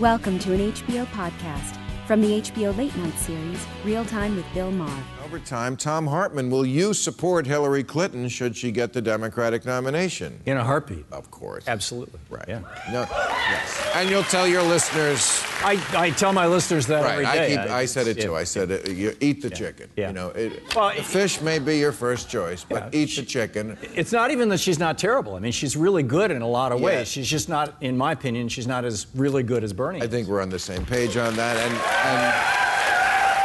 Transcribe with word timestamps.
Welcome 0.00 0.38
to 0.38 0.54
an 0.54 0.72
HBO 0.72 1.04
podcast 1.08 1.76
from 2.10 2.20
the 2.22 2.40
HBO 2.40 2.76
Late 2.76 2.96
Night 2.96 3.16
series, 3.18 3.64
Real 3.84 4.04
Time 4.04 4.34
with 4.34 4.44
Bill 4.52 4.72
Maher. 4.72 5.04
Over 5.24 5.38
time, 5.38 5.76
Thom 5.76 6.08
Hartmann, 6.08 6.50
will 6.50 6.66
you 6.66 6.92
support 6.92 7.46
Hillary 7.46 7.84
Clinton 7.84 8.28
should 8.28 8.56
she 8.56 8.72
get 8.72 8.92
the 8.92 9.00
Democratic 9.00 9.64
nomination? 9.64 10.40
In 10.44 10.56
a 10.56 10.64
heartbeat. 10.64 11.04
Of 11.12 11.30
course. 11.30 11.68
Absolutely. 11.68 12.18
Right. 12.28 12.44
Yeah. 12.48 12.62
No, 12.90 13.02
yes. 13.12 13.90
And 13.94 14.10
you'll 14.10 14.24
tell 14.24 14.48
your 14.48 14.64
listeners. 14.64 15.40
I, 15.62 15.80
I 15.96 16.10
tell 16.10 16.32
my 16.32 16.48
listeners 16.48 16.86
that 16.88 17.04
Right. 17.04 17.12
every 17.12 17.26
I, 17.26 17.48
keep, 17.48 17.58
I 17.72 17.84
said 17.84 18.08
it 18.08 18.18
too. 18.20 18.30
yeah. 18.30 18.38
I 18.38 18.42
said 18.44 18.72
it, 18.72 18.90
you 18.90 19.14
eat 19.20 19.40
the 19.40 19.50
chicken. 19.50 19.88
Yeah. 19.94 20.08
You 20.08 20.14
know, 20.14 20.28
it, 20.30 20.74
Well, 20.74 20.88
the 20.90 20.98
it- 20.98 21.04
fish 21.04 21.40
may 21.42 21.60
be 21.60 21.78
your 21.78 21.92
first 21.92 22.28
choice, 22.28 22.64
but 22.68 22.92
Yeah. 22.92 23.00
eat 23.02 23.14
the 23.14 23.22
chicken. 23.22 23.78
It's 23.94 24.10
not 24.10 24.32
even 24.32 24.48
that 24.48 24.58
she's 24.58 24.80
not 24.80 24.98
terrible. 24.98 25.36
I 25.36 25.38
mean, 25.38 25.52
she's 25.52 25.76
really 25.76 26.02
good 26.02 26.32
in 26.32 26.42
a 26.42 26.48
lot 26.48 26.72
of 26.72 26.80
Yeah. 26.80 26.86
ways. 26.86 27.08
She's 27.08 27.28
just 27.28 27.48
not, 27.48 27.76
in 27.80 27.96
my 27.96 28.10
opinion, 28.12 28.48
she's 28.48 28.66
not 28.66 28.84
as 28.84 29.06
really 29.14 29.44
good 29.44 29.62
as 29.62 29.72
Bernie. 29.72 30.02
I 30.02 30.08
think 30.08 30.26
we're 30.26 30.40
on 30.42 30.50
the 30.50 30.58
same 30.58 30.84
page 30.84 31.16
on 31.16 31.36
that. 31.36 31.56
And, 31.56 31.99
and 32.04 32.34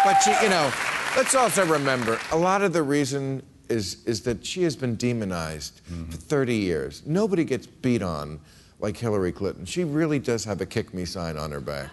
but 0.03 0.19
she, 0.21 0.31
you 0.43 0.49
know, 0.49 0.71
let's 1.17 1.33
also 1.35 1.65
remember 1.65 2.19
a 2.31 2.37
lot 2.37 2.61
of 2.61 2.73
the 2.73 2.83
reason 2.83 3.41
is 3.69 4.03
is 4.05 4.21
that 4.21 4.45
she 4.45 4.63
has 4.63 4.75
been 4.75 4.95
demonized 4.95 5.81
mm-hmm. 5.91 6.11
for 6.11 6.17
30 6.17 6.55
years. 6.55 7.01
Nobody 7.05 7.43
gets 7.43 7.65
beat 7.65 8.01
on 8.01 8.39
like 8.79 8.97
Hillary 8.97 9.31
Clinton. 9.31 9.65
She 9.65 9.83
really 9.83 10.19
does 10.19 10.45
have 10.45 10.61
a 10.61 10.65
kick 10.65 10.93
me 10.93 11.05
sign 11.05 11.37
on 11.37 11.51
her 11.51 11.59
back. 11.59 11.89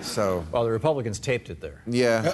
So 0.00 0.44
Well, 0.50 0.64
the 0.64 0.70
Republicans 0.70 1.20
taped 1.20 1.48
it 1.50 1.60
there. 1.60 1.82
yeah, 1.86 2.32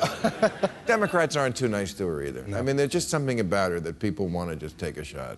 Democrats 0.87 1.37
aren't 1.37 1.57
too 1.57 1.69
nice 1.69 1.93
to 1.95 2.07
her 2.07 2.23
either. 2.23 2.45
I 2.57 2.63
mean, 2.63 2.77
there's 2.77 2.91
just 2.91 3.11
something 3.11 3.41
about 3.41 3.73
her 3.73 3.81
that 3.81 3.99
people 3.99 4.27
want 4.29 4.49
to 4.49 4.57
just 4.57 4.79
take 4.79 4.97
a 4.97 5.05
shot. 5.05 5.37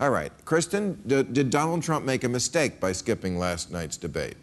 All 0.00 0.10
right, 0.10 0.32
Kristen, 0.44 1.00
d- 1.06 1.24
did 1.24 1.50
Donald 1.50 1.82
Trump 1.82 2.04
make 2.04 2.22
a 2.22 2.28
mistake 2.28 2.78
by 2.78 2.92
skipping 2.92 3.38
last 3.38 3.72
night's 3.72 3.96
debate? 3.96 4.36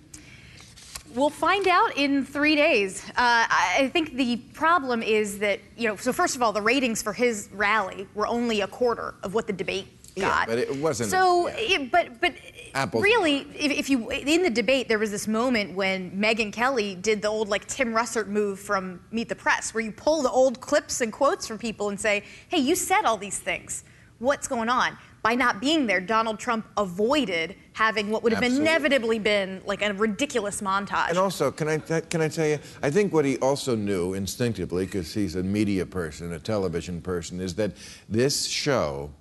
We'll 1.15 1.29
find 1.29 1.67
out 1.67 1.97
in 1.97 2.23
three 2.23 2.55
days. 2.55 3.03
Uh, 3.09 3.13
I 3.17 3.89
think 3.93 4.15
the 4.15 4.37
problem 4.53 5.01
is 5.01 5.39
that, 5.39 5.59
you 5.75 5.87
know, 5.87 5.95
so 5.95 6.13
first 6.13 6.35
of 6.35 6.41
all, 6.43 6.51
the 6.51 6.61
ratings 6.61 7.01
for 7.01 7.13
his 7.13 7.49
rally 7.51 8.07
were 8.13 8.27
only 8.27 8.61
a 8.61 8.67
quarter 8.67 9.15
of 9.23 9.33
what 9.33 9.47
the 9.47 9.53
debate 9.53 9.87
got. 10.15 10.21
Yeah, 10.41 10.45
but 10.45 10.57
it 10.59 10.75
wasn't- 10.77 11.09
So, 11.09 11.47
yeah. 11.47 11.55
it- 11.57 11.91
but 11.91 12.21
but 12.21 12.33
Apples. 12.75 13.03
really, 13.03 13.39
if, 13.55 13.71
if 13.71 13.89
you 13.89 14.09
in 14.11 14.43
the 14.43 14.49
debate, 14.51 14.87
there 14.87 14.99
was 14.99 15.09
this 15.09 15.27
moment 15.27 15.73
when 15.75 16.11
Megyn 16.11 16.53
Kelly 16.53 16.93
did 16.95 17.21
the 17.23 17.27
old 17.27 17.49
like 17.49 17.65
Tim 17.67 17.93
Russert 17.93 18.27
move 18.27 18.59
from 18.59 18.99
Meet 19.11 19.29
the 19.29 19.35
Press, 19.35 19.73
where 19.73 19.83
you 19.83 19.91
pull 19.91 20.21
the 20.21 20.29
old 20.29 20.61
clips 20.61 21.01
and 21.01 21.11
quotes 21.11 21.47
from 21.47 21.57
people 21.57 21.89
and 21.89 21.99
say, 21.99 22.23
"Hey, 22.49 22.59
you 22.59 22.75
said 22.75 23.05
all 23.05 23.17
these 23.17 23.39
things. 23.39 23.83
What's 24.19 24.47
going 24.47 24.69
on?" 24.69 24.97
By 25.21 25.35
not 25.35 25.59
being 25.59 25.85
there, 25.85 25.99
Donald 25.99 26.39
Trump 26.39 26.65
avoided 26.77 27.55
having 27.73 28.09
what 28.09 28.23
would 28.23 28.31
have 28.31 28.43
Absolutely. 28.43 28.69
inevitably 28.69 29.19
been 29.19 29.61
like 29.65 29.81
a 29.81 29.93
ridiculous 29.93 30.61
montage. 30.61 31.09
And 31.09 31.17
also, 31.17 31.51
can 31.51 31.67
I 31.67 31.77
can 31.77 32.21
I 32.21 32.29
tell 32.29 32.47
you? 32.47 32.59
I 32.81 32.89
think 32.89 33.11
what 33.11 33.25
he 33.25 33.37
also 33.37 33.75
knew 33.75 34.13
instinctively, 34.13 34.85
because 34.85 35.13
he's 35.13 35.35
a 35.35 35.43
media 35.43 35.85
person, 35.85 36.31
a 36.31 36.39
television 36.39 37.01
person, 37.01 37.41
is 37.41 37.55
that 37.55 37.73
this 38.07 38.47
show 38.47 39.11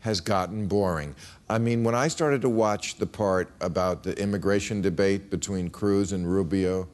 has 0.00 0.20
gotten 0.20 0.66
boring. 0.66 1.14
I 1.48 1.58
mean, 1.58 1.82
when 1.84 1.94
I 1.94 2.08
started 2.08 2.42
to 2.42 2.48
watch 2.48 2.96
the 2.96 3.06
part 3.06 3.50
about 3.60 4.02
the 4.02 4.16
immigration 4.20 4.80
debate 4.80 5.30
between 5.30 5.70
Cruz 5.70 6.12
and 6.12 6.30
Rubio. 6.30 6.88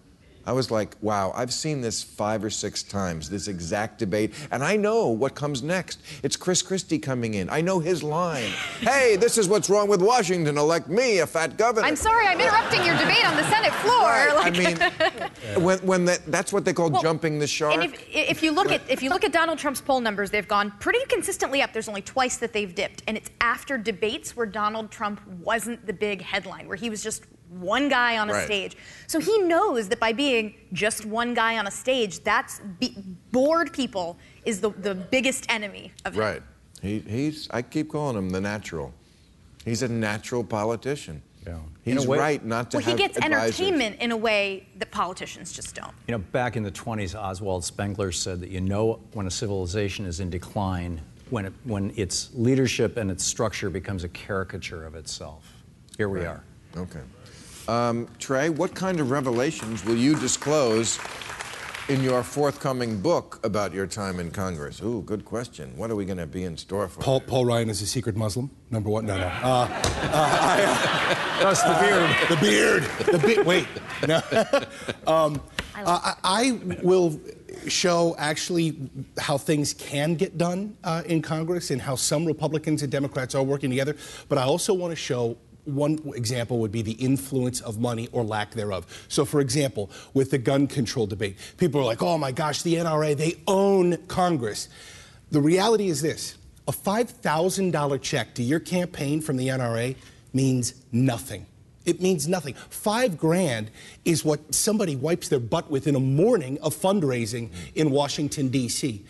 I 0.45 0.53
was 0.53 0.71
like, 0.71 0.97
wow, 1.01 1.33
I've 1.35 1.53
seen 1.53 1.81
this 1.81 2.03
five 2.03 2.43
or 2.43 2.51
six 2.51 2.83
times, 2.83 3.31
this 3.31 3.49
exact 3.49 3.99
debate, 3.99 4.35
and 4.51 4.63
I 4.65 4.77
know 4.77 5.09
what 5.09 5.35
comes 5.35 5.63
next. 5.63 6.01
It's 6.23 6.37
Chris 6.37 6.63
Christie 6.63 6.99
coming 6.99 7.35
in. 7.35 7.49
I 7.51 7.61
know 7.61 7.79
his 7.79 8.03
line. 8.03 8.51
hey, 8.81 9.17
this 9.17 9.39
is 9.39 9.49
what's 9.49 9.71
wrong 9.71 9.89
with 9.89 10.03
Washington. 10.03 10.59
Elect 10.59 10.89
me, 10.89 11.21
a 11.21 11.27
fat 11.27 11.57
governor. 11.57 11.87
I'm 11.87 11.97
sorry, 11.97 12.27
I'm 12.27 12.41
interrupting 12.41 12.85
your 12.85 12.97
debate 12.99 13.25
on 13.27 13.37
the 13.37 13.45
Senate 13.51 13.73
floor. 13.75 13.93
Right. 14.03 14.35
Like- 14.35 14.43
I 14.43 15.57
mean, 15.57 15.63
when, 15.65 15.79
when 15.81 16.05
that, 16.07 16.27
that's 16.27 16.53
what 16.53 16.65
they 16.65 16.73
call 16.73 16.91
Well, 16.91 17.03
jumping 17.03 17.39
the 17.39 17.47
shark. 17.47 17.75
And 17.75 17.85
if, 17.85 18.05
if 18.09 18.43
you 18.43 18.53
look 18.53 18.73
at 18.73 18.83
if 18.89 19.03
you 19.03 19.11
look 19.11 19.25
at 19.25 19.33
Donald 19.33 19.59
Trump's 19.59 19.81
poll 19.81 20.01
numbers, 20.01 20.31
they've 20.31 20.49
gone 20.49 20.73
pretty 20.81 21.05
consistently 21.09 21.63
up. 21.63 21.73
There's 21.73 21.89
only 21.89 22.03
twice 22.03 22.37
that 22.39 22.53
they've 22.53 22.75
dipped, 22.75 23.03
and 23.07 23.17
it's 23.17 23.31
after 23.41 23.79
debates 23.79 24.37
where 24.37 24.47
Donald 24.47 24.91
Trump 24.91 25.21
wasn't 25.27 25.87
the 25.87 25.93
big 25.93 26.23
headline, 26.23 26.67
where 26.67 26.77
he 26.77 26.91
was 26.91 27.03
just 27.03 27.25
one 27.61 27.89
guy 27.89 28.19
on 28.19 28.31
a 28.31 28.33
Right. 28.33 28.45
stage. 28.45 28.77
So 29.07 29.21
he 29.21 29.39
knows 29.41 29.89
that 29.89 30.01
by 30.01 30.13
being 30.13 30.55
just 30.73 31.05
one 31.05 31.35
guy 31.35 31.59
on 31.59 31.67
a 31.67 31.71
stage, 31.71 32.21
that's 32.21 32.61
be, 32.81 32.97
bored 33.31 33.73
people 33.73 34.17
is 34.45 34.61
the, 34.61 34.71
the 34.71 34.95
biggest 34.95 35.51
enemy 35.51 35.93
of 36.05 36.15
him. 36.15 36.21
right. 36.21 36.43
He, 36.81 36.99
he's, 37.01 37.49
I 37.51 37.63
keep 37.63 37.91
calling 37.91 38.17
him 38.17 38.31
the 38.31 38.41
natural. 38.41 38.93
He's 39.65 39.83
a 39.83 39.89
natural 39.89 40.43
politician. 40.43 41.23
Yeah. 41.47 41.59
He's 41.85 42.07
way- 42.07 42.19
right 42.19 42.45
not 42.45 42.71
to 42.73 42.79
Well, 42.79 42.87
he 42.87 42.95
gets 42.95 43.17
advisors. 43.19 43.61
entertainment 43.61 44.01
in 44.01 44.11
a 44.13 44.17
way 44.17 44.67
that 44.79 44.91
politicians 44.91 45.53
just 45.53 45.75
don't. 45.75 45.93
You 46.09 46.13
know, 46.13 46.19
back 46.19 46.57
in 46.57 46.63
the 46.63 46.71
20s, 46.73 47.15
Oswald 47.21 47.65
Spengler 47.65 48.11
said 48.13 48.41
that 48.41 48.51
you 48.51 48.61
know 48.61 49.01
when 49.13 49.27
a 49.27 49.31
civilization 49.31 50.07
is 50.07 50.21
in 50.21 50.31
decline 50.31 51.01
when, 51.31 51.47
it, 51.47 51.53
when 51.65 51.93
its 51.97 52.31
leadership 52.35 52.97
and 52.97 53.11
its 53.11 53.25
structure 53.25 53.71
becomes 53.71 54.05
a 54.05 54.09
caricature 54.11 54.85
of 54.85 54.95
itself. 54.95 55.45
Here 55.97 56.09
we 56.09 56.21
are. 56.25 56.43
Okay. 56.77 57.01
Um, 57.69 58.09
Trey, 58.19 58.49
what 58.49 58.75
kind 58.75 59.01
of 59.01 59.11
revelations 59.11 59.85
will 59.85 59.97
you 59.97 60.19
disclose 60.19 60.99
in 61.89 62.03
your 62.03 62.23
forthcoming 62.23 63.01
book 63.01 63.39
about 63.45 63.73
your 63.73 63.87
time 63.87 64.19
in 64.19 64.31
Congress? 64.31 64.81
Ooh, 64.83 65.03
good 65.03 65.25
question. 65.25 65.77
What 65.77 65.91
are 65.91 65.97
we 65.97 66.05
going 66.05 66.19
to 66.19 66.27
be 66.27 66.45
in 66.45 66.57
store 66.57 66.89
for? 66.89 67.01
Paul, 67.01 67.21
Paul 67.21 67.45
Ryan 67.45 67.71
is 67.71 67.83
a 67.83 67.87
secret 67.87 68.17
Muslim. 68.17 68.51
Number 68.71 68.91
one. 68.91 69.07
No, 69.07 69.17
no. 69.17 69.27
Uh, 69.43 69.69
uh, 70.15 71.43
That's 71.43 71.63
the 71.63 71.77
beard. 71.81 72.03
I, 72.03 72.27
the 72.29 72.41
beard. 72.41 72.83
The 73.13 73.19
beard. 73.19 73.47
Wait. 73.47 73.67
No. 74.07 74.17
um, 75.13 75.41
uh, 75.75 76.15
I, 76.15 76.15
I 76.25 76.61
will 76.83 77.21
show 77.69 78.15
actually 78.19 78.91
how 79.19 79.39
things 79.39 79.73
can 79.75 80.15
get 80.15 80.37
done 80.37 80.77
uh, 80.85 81.03
in 81.07 81.23
Congress 81.23 81.71
and 81.71 81.81
how 81.81 81.95
some 81.95 82.25
Republicans 82.25 82.83
and 82.83 82.91
Democrats 82.91 83.35
are 83.35 83.43
working 83.43 83.71
together. 83.71 83.97
But 84.29 84.39
I 84.39 84.43
also 84.43 84.75
want 84.75 84.91
to 84.93 84.97
show 84.97 85.37
one 85.65 86.01
example 86.15 86.59
would 86.59 86.73
be 86.73 86.83
the 86.83 86.93
influence 86.93 87.61
of 87.61 87.79
money 87.79 88.09
or 88.13 88.25
lack 88.25 88.53
thereof. 88.53 88.87
So, 89.09 89.25
for 89.25 89.41
example, 89.41 89.91
with 90.15 90.31
the 90.31 90.39
gun 90.39 90.67
control 90.67 91.07
debate, 91.07 91.37
people 91.57 91.81
are 91.81 91.85
like, 91.85 92.03
oh 92.03 92.19
my 92.19 92.33
gosh, 92.33 92.63
the 92.63 92.75
NRA, 92.75 93.17
they 93.17 93.37
own 93.47 93.97
Congress. 94.09 94.69
The 95.31 95.41
reality 95.41 95.89
is 95.89 96.03
this 96.03 96.37
a 96.69 96.73
$5,000 96.73 98.03
check 98.03 98.35
to 98.35 98.43
your 98.43 98.61
campaign 98.61 99.21
from 99.21 99.37
the 99.37 99.49
NRA 99.49 99.97
means 100.33 100.75
nothing. 100.93 101.47
It 101.85 102.01
means 102.01 102.29
nothing. 102.29 102.55
Five 102.55 103.19
grand 103.19 103.71
is 104.05 104.25
what 104.25 104.55
somebody 104.55 104.95
wipes 104.95 105.29
their 105.29 105.41
butt 105.41 105.71
with 105.71 105.87
in 105.87 105.97
a 105.97 106.01
morning 106.01 106.59
of 106.63 106.77
fundraising 106.77 107.51
in 107.75 107.91
Washington, 107.91 108.49
D.C. 108.49 109.05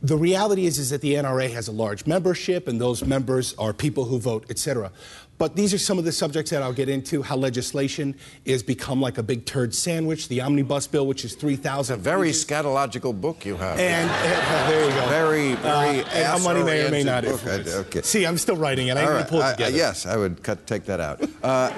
The 0.00 0.16
reality 0.16 0.64
is, 0.66 0.78
is 0.78 0.90
that 0.90 1.00
the 1.00 1.14
NRA 1.14 1.50
has 1.52 1.66
a 1.66 1.72
large 1.72 2.06
membership, 2.06 2.68
and 2.68 2.80
those 2.80 3.04
members 3.04 3.54
are 3.58 3.72
people 3.72 4.04
who 4.04 4.18
vote, 4.20 4.46
et 4.48 4.56
cetera. 4.58 4.92
But 5.38 5.54
these 5.56 5.72
are 5.74 5.78
some 5.78 5.98
of 5.98 6.04
the 6.04 6.12
subjects 6.12 6.50
that 6.52 6.62
I'll 6.62 6.72
get 6.72 6.88
into 6.88 7.22
how 7.22 7.36
legislation 7.36 8.14
is 8.44 8.62
become 8.62 9.00
like 9.00 9.18
a 9.18 9.22
big 9.22 9.44
turd 9.44 9.72
sandwich, 9.74 10.28
the 10.28 10.40
omnibus 10.40 10.86
bill, 10.86 11.06
which 11.06 11.24
is 11.24 11.34
3,000. 11.34 11.94
a 11.94 11.96
very 11.96 12.28
pages. 12.28 12.44
scatological 12.44 13.20
book 13.20 13.44
you 13.44 13.56
have. 13.56 13.78
And 13.78 14.08
uh, 14.10 14.68
there 14.70 14.84
you 14.84 14.90
go. 14.90 15.08
Very, 15.08 15.54
very 15.54 16.00
Uh, 16.00 16.08
and 16.12 16.26
how 16.26 16.38
money 16.38 16.62
may 16.62 16.86
or 16.86 16.90
may 16.90 17.02
not 17.04 17.24
book. 17.24 17.44
I- 17.46 17.58
okay. 17.86 18.02
See, 18.02 18.24
I'm 18.24 18.38
still 18.38 18.56
writing 18.56 18.88
it. 18.88 18.96
I 18.96 19.02
All 19.02 19.08
need 19.10 19.14
right. 19.16 19.22
to 19.24 19.28
pull 19.28 19.42
it 19.42 19.50
together. 19.52 19.76
yes, 19.76 20.06
I 20.06 20.16
would 20.16 20.42
cut, 20.42 20.66
take 20.66 20.84
that 20.86 21.00
out. 21.00 21.20
Uh, 21.42 21.70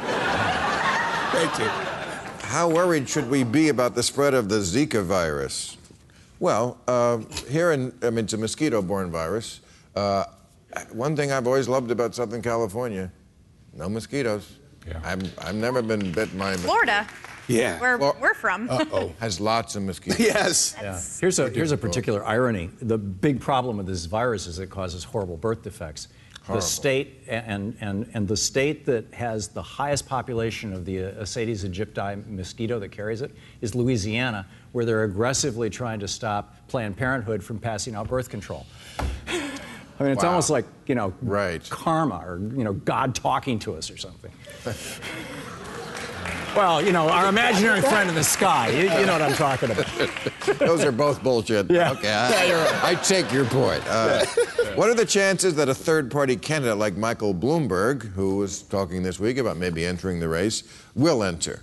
Thank 1.32 1.59
you. 1.59 1.66
How 2.48 2.69
worried 2.69 3.09
should 3.09 3.30
we 3.30 3.44
be 3.44 3.69
about 3.69 3.94
the 3.94 4.03
spread 4.03 4.34
of 4.34 4.48
the 4.48 4.56
Zika 4.59 5.03
virus? 5.04 5.76
Well, 6.40 6.78
uh, 6.88 7.18
here 7.48 7.70
in, 7.72 7.92
I 8.02 8.08
mean, 8.10 8.24
it's 8.24 8.32
a 8.32 8.38
mosquito 8.38 8.80
borne 8.82 9.10
virus. 9.10 9.60
Uh, 9.94 10.24
one 10.92 11.14
thing 11.14 11.30
I've 11.30 11.46
always 11.46 11.68
loved 11.68 11.90
about 11.90 12.14
Southern 12.14 12.42
California 12.42 13.12
no 13.72 13.88
mosquitoes. 13.88 14.56
Yeah. 14.84 15.00
I'm, 15.04 15.20
I've 15.40 15.54
never 15.54 15.80
been 15.80 16.10
bit 16.10 16.36
by 16.36 16.48
a 16.48 16.50
mosquito. 16.54 16.66
Florida, 16.66 17.06
Yeah. 17.46 17.78
where 17.78 17.98
Well- 17.98 18.16
we're 18.20 18.34
from. 18.34 18.66
oh. 18.68 19.12
Has 19.20 19.38
lots 19.41 19.76
of 19.76 19.84
mosquitoes. 19.84 20.18
Yes. 20.26 20.74
Yeah. 20.82 21.00
Here's 21.20 21.38
a 21.38 21.50
here's 21.50 21.70
a 21.70 21.76
particular 21.76 22.24
irony. 22.26 22.70
The 22.82 22.98
big 22.98 23.41
problem 23.41 23.76
with 23.76 23.86
this 23.86 24.06
virus 24.06 24.48
is 24.48 24.59
it 24.59 24.70
causes 24.70 25.04
horrible 25.04 25.36
birth 25.36 25.62
defects. 25.62 26.09
Horrible. 26.50 26.66
The 26.66 26.66
state 26.66 27.22
and, 27.28 27.76
and, 27.80 28.10
and 28.12 28.26
the 28.26 28.36
state 28.36 28.84
that 28.86 29.14
has 29.14 29.47
the 29.47 29.62
highest 29.62 30.08
population 30.08 30.72
of 30.72 30.84
the 30.84 30.97
Aedes 30.98 31.64
aegypti 31.64 32.26
mosquito 32.26 32.80
that 32.80 32.88
carries 32.91 33.22
it 33.22 33.30
is 33.60 33.76
Louisiana, 33.76 34.47
where 34.72 34.84
they're 34.84 35.04
aggressively 35.04 35.70
trying 35.70 36.00
to 36.00 36.08
stop 36.08 36.56
Planned 36.66 36.97
Parenthood 36.97 37.44
from 37.44 37.60
passing 37.60 37.94
out 37.94 38.08
birth 38.08 38.28
control. 38.28 38.66
I 38.98 40.02
mean, 40.02 40.12
it's 40.12 40.24
Wow. 40.24 40.30
almost 40.30 40.50
like 40.50 40.64
you 40.86 40.97
know, 40.97 41.14
Right. 41.22 41.62
karma 41.70 42.16
or 42.26 42.41
you 42.56 42.64
know, 42.64 42.72
God 42.72 43.14
talking 43.14 43.60
to 43.60 43.76
us 43.76 43.88
or 43.88 43.96
something. 43.96 44.32
Well, 46.56 46.82
you 46.82 46.92
know, 46.92 47.08
our 47.08 47.28
imaginary 47.28 47.80
friend 47.80 48.08
in 48.08 48.14
the 48.14 48.24
sky. 48.24 48.68
You, 48.70 48.82
you 48.82 49.06
know 49.06 49.12
what 49.12 49.22
I'm 49.22 49.34
talking 49.34 49.70
about. 49.70 49.86
Those 50.58 50.84
are 50.84 50.92
both 50.92 51.22
bullshit. 51.22 51.70
Yeah. 51.70 51.92
Okay, 51.92 52.12
I, 52.12 52.91
I 52.91 52.94
take 52.97 53.32
your 53.32 53.44
point. 53.44 53.82
Uh, 53.86 54.24
what 54.74 54.88
are 54.91 54.94
the 54.94 55.06
chances 55.06 55.54
that 55.54 55.68
a 55.68 55.74
third 55.74 56.10
party 56.10 56.36
candidate 56.36 56.76
like 56.76 56.97
Michael 56.97 57.34
Bloomberg, 57.34 58.02
who 58.12 58.36
was 58.36 58.62
talking 58.62 59.02
this 59.02 59.20
week 59.20 59.38
about 59.38 59.56
maybe 59.58 59.84
entering 59.86 60.18
the 60.18 60.28
race, 60.28 60.64
will 60.94 61.22
enter? 61.22 61.62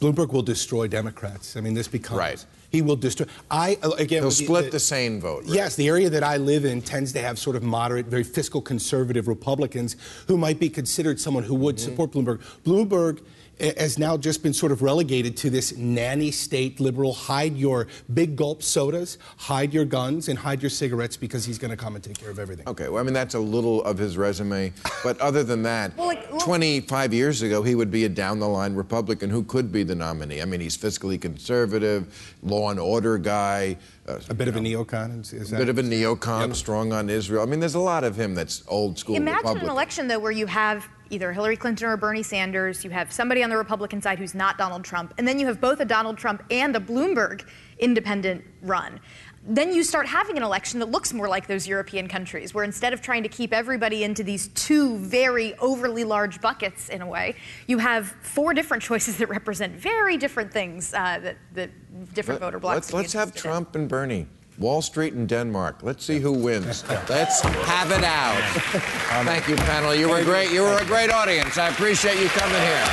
Bloomberg 0.00 0.32
will 0.32 0.42
destroy 0.42 0.88
Democrats. 0.88 1.56
I 1.56 1.60
mean, 1.60 1.74
this 1.74 1.88
becomes 1.88 2.18
Right. 2.18 2.44
He 2.70 2.82
will 2.82 2.96
destroy. 2.96 3.26
I 3.50 3.76
uh, 3.82 3.90
again. 3.98 4.22
He'll 4.22 4.30
split 4.30 4.70
the 4.70 4.78
sane 4.78 5.20
vote. 5.20 5.42
right? 5.44 5.54
Yes, 5.54 5.74
the 5.74 5.88
area 5.88 6.08
that 6.08 6.22
I 6.22 6.36
live 6.36 6.64
in 6.64 6.80
tends 6.80 7.12
to 7.14 7.20
have 7.20 7.38
sort 7.38 7.56
of 7.56 7.62
moderate, 7.64 8.06
very 8.06 8.22
fiscal 8.22 8.62
conservative 8.62 9.26
Republicans 9.26 9.96
who 10.28 10.38
might 10.38 10.60
be 10.60 10.70
considered 10.70 11.18
someone 11.20 11.42
who 11.42 11.56
would 11.56 11.80
support 11.80 12.12
Bloomberg. 12.12 12.40
Bloomberg 12.64 13.20
has 13.60 13.98
now 13.98 14.16
just 14.16 14.42
been 14.42 14.52
sort 14.52 14.72
of 14.72 14.82
relegated 14.82 15.36
to 15.38 15.50
this 15.50 15.76
nanny 15.76 16.30
state 16.30 16.80
liberal 16.80 17.12
hide 17.12 17.56
your 17.56 17.86
big 18.14 18.34
gulp 18.36 18.62
sodas, 18.62 19.18
hide 19.36 19.72
your 19.74 19.84
guns, 19.84 20.28
and 20.28 20.38
hide 20.38 20.62
your 20.62 20.70
cigarettes 20.70 21.16
because 21.16 21.44
he's 21.44 21.58
going 21.58 21.70
to 21.70 21.76
come 21.76 21.94
and 21.94 22.02
take 22.02 22.18
care 22.18 22.30
of 22.30 22.38
everything. 22.38 22.66
Okay, 22.68 22.88
well, 22.88 23.00
I 23.00 23.04
mean, 23.04 23.14
that's 23.14 23.34
a 23.34 23.38
little 23.38 23.82
of 23.84 23.98
his 23.98 24.16
resume. 24.16 24.72
But 25.02 25.18
other 25.20 25.42
than 25.42 25.62
that, 25.62 25.96
Well, 25.96 26.08
like, 26.08 26.30
well- 26.30 26.40
25 26.40 27.14
years 27.14 27.40
ago, 27.40 27.62
he 27.62 27.74
would 27.74 27.90
be 27.90 28.04
a 28.04 28.08
down 28.08 28.38
the 28.38 28.46
line 28.48 28.74
Republican 28.74 29.30
who 29.30 29.42
could 29.42 29.72
be 29.72 29.82
the 29.82 29.94
nominee. 29.94 30.42
I 30.42 30.44
mean, 30.44 30.60
he's 30.60 30.76
fiscally 30.76 31.18
conservative, 31.18 32.34
law 32.42 32.70
and 32.70 32.78
order 32.78 33.16
guy, 33.16 33.78
uh, 34.06 34.18
A 34.28 34.34
bit 34.34 34.46
of 34.48 34.56
a 34.56 34.60
neocon, 34.60 35.20
is, 35.22 35.32
is 35.32 35.48
a 35.48 35.52
that? 35.52 35.58
bit 35.58 35.68
of 35.70 35.78
a 35.78 35.82
neocon, 35.82 36.54
strong 36.54 36.92
on 36.92 37.08
Israel. 37.08 37.42
I 37.42 37.46
mean, 37.46 37.60
there's 37.60 37.74
a 37.76 37.80
lot 37.80 38.04
of 38.04 38.14
him 38.16 38.34
that's 38.34 38.62
old 38.68 38.98
school 38.98 39.16
Imagine 39.16 39.36
Republican. 39.38 39.68
an 39.68 39.72
election, 39.72 40.08
though, 40.08 40.18
where 40.18 40.32
you 40.32 40.46
have 40.46 40.86
either 41.10 41.32
Hillary 41.32 41.56
Clinton 41.56 41.88
or 41.88 41.96
Bernie 41.96 42.22
Sanders, 42.22 42.84
you 42.84 42.90
have 42.90 43.12
somebody 43.12 43.42
on 43.42 43.50
the 43.50 43.56
Republican 43.56 44.00
side 44.00 44.18
who's 44.18 44.34
not 44.34 44.56
Donald 44.56 44.84
Trump, 44.84 45.12
and 45.18 45.26
then 45.26 45.38
you 45.38 45.46
have 45.46 45.60
both 45.60 45.80
a 45.80 45.84
Donald 45.84 46.16
Trump 46.16 46.42
and 46.50 46.74
a 46.76 46.80
Bloomberg 46.80 47.46
independent 47.78 48.44
run. 48.62 49.00
Then 49.42 49.72
you 49.72 49.82
start 49.82 50.06
having 50.06 50.36
an 50.36 50.42
election 50.42 50.80
that 50.80 50.90
looks 50.90 51.12
more 51.14 51.26
like 51.26 51.46
those 51.46 51.66
European 51.66 52.08
countries, 52.08 52.52
where 52.52 52.62
instead 52.62 52.92
of 52.92 53.00
trying 53.00 53.22
to 53.22 53.28
keep 53.28 53.54
everybody 53.54 54.04
into 54.04 54.22
these 54.22 54.48
two 54.48 54.98
very 54.98 55.54
overly 55.56 56.04
large 56.04 56.40
buckets 56.40 56.90
in 56.90 57.00
a 57.00 57.06
way, 57.06 57.36
you 57.66 57.78
have 57.78 58.08
four 58.22 58.52
different 58.52 58.82
choices 58.90 59.16
that 59.16 59.28
represent 59.28 59.74
very 59.74 60.16
different 60.16 60.52
things 60.52 60.92
uh, 60.92 61.18
that, 61.20 61.36
that 61.54 61.70
different 62.14 62.40
voter 62.40 62.58
blocks. 62.58 62.92
Let's, 62.92 62.92
let's 62.92 63.12
have 63.14 63.28
in. 63.28 63.34
Trump 63.34 63.74
and 63.74 63.88
Bernie. 63.88 64.26
Wall 64.60 64.82
Street 64.82 65.14
and 65.14 65.26
Denmark. 65.26 65.82
Let's 65.82 66.04
see 66.04 66.20
who 66.20 66.32
wins. 66.32 66.84
Let's 67.08 67.40
have 67.40 67.90
it 67.90 68.04
out. 68.04 68.36
Thank 69.24 69.48
you, 69.48 69.56
panel. 69.56 69.94
You 69.94 70.08
were 70.10 70.22
great. 70.22 70.52
You 70.52 70.62
were 70.62 70.76
a 70.76 70.84
great 70.84 71.10
audience. 71.10 71.58
I 71.58 71.68
appreciate 71.68 72.20
you 72.20 72.28
coming 72.28 72.60
here. 72.60 72.84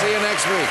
See 0.00 0.12
you 0.12 0.20
next 0.20 0.46
week. 0.48 0.68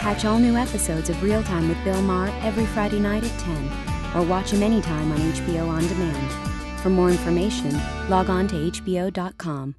Catch 0.00 0.24
all 0.24 0.38
new 0.38 0.56
episodes 0.56 1.08
of 1.08 1.22
Real 1.22 1.42
Time 1.44 1.68
with 1.68 1.82
Bill 1.84 2.02
Maher 2.02 2.30
every 2.42 2.66
Friday 2.66 3.00
night 3.00 3.24
at 3.24 3.38
10, 3.40 4.16
or 4.16 4.26
watch 4.26 4.50
him 4.50 4.62
anytime 4.62 5.10
on 5.12 5.18
HBO 5.18 5.68
On 5.68 5.86
Demand. 5.86 6.80
For 6.80 6.90
more 6.90 7.10
information, 7.10 7.76
log 8.08 8.28
on 8.30 8.48
to 8.48 8.54
HBO.com. 8.54 9.74